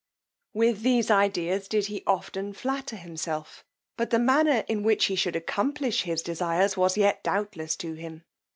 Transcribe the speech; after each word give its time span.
With 0.55 0.81
these 0.81 1.11
ideas 1.11 1.67
did 1.67 1.85
he 1.85 2.01
often 2.07 2.53
flatter 2.53 2.95
himself; 2.95 3.63
but 3.97 4.09
the 4.09 4.17
manner 4.17 4.65
in 4.67 4.81
which 4.81 5.05
he 5.05 5.15
should 5.15 5.35
accomplish 5.35 6.01
his 6.01 6.23
desires 6.23 6.75
was 6.75 6.97
yet 6.97 7.21
doubtless 7.23 7.75
to 7.75 7.93
him. 7.93 8.23